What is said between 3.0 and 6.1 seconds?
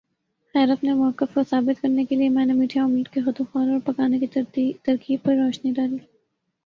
کے خدوخال اور پکانے کی ترکیب پر روشنی ڈالی